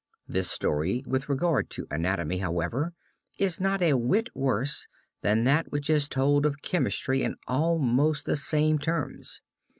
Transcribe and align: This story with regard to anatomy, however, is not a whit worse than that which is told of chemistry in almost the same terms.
This 0.27 0.49
story 0.49 1.03
with 1.05 1.29
regard 1.29 1.69
to 1.69 1.85
anatomy, 1.91 2.39
however, 2.39 2.95
is 3.37 3.59
not 3.61 3.83
a 3.83 3.93
whit 3.93 4.29
worse 4.35 4.87
than 5.21 5.43
that 5.43 5.71
which 5.71 5.91
is 5.91 6.09
told 6.09 6.43
of 6.43 6.63
chemistry 6.63 7.21
in 7.21 7.35
almost 7.45 8.25
the 8.25 8.35
same 8.35 8.79
terms. 8.79 9.41